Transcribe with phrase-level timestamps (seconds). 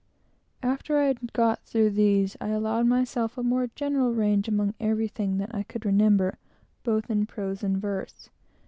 [0.63, 5.37] After I had got through these, I allowed myself a more general range among everything
[5.37, 6.39] that I could remember,
[6.83, 8.31] both in prose and verse.